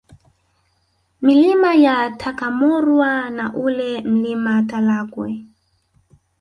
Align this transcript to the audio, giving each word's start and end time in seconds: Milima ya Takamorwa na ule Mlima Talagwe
Milima 1.21 1.75
ya 1.75 2.09
Takamorwa 2.11 3.29
na 3.29 3.53
ule 3.53 4.01
Mlima 4.01 4.63
Talagwe 4.63 5.45